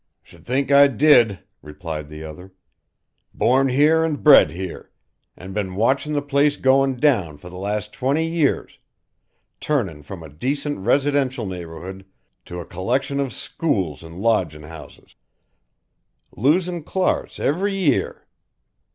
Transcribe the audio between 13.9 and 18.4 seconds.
and lodgin' houses, losin' clarse every year.